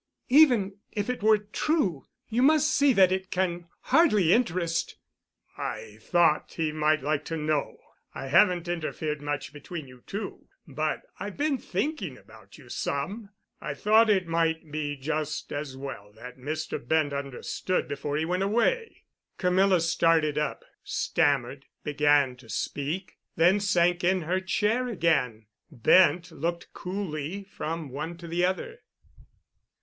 [0.29, 4.95] "Even if it were true, you must see that it can hardly interest——"
[5.59, 7.77] "I thought that he might like to know.
[8.15, 13.29] I haven't interfered much between you two, but I've been thinking about you some.
[13.61, 16.83] I thought it might be just as well that Mr.
[16.83, 19.03] Bent understood before he went away."
[19.37, 25.45] Camilla started up, stammered, began to speak, then sank in her chair again.
[25.69, 28.79] Bent looked coolly from one to the other.